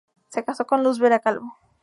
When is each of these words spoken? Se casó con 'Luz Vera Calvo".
Se 0.29 0.43
casó 0.43 0.65
con 0.65 0.81
'Luz 0.83 0.97
Vera 0.97 1.19
Calvo". 1.19 1.59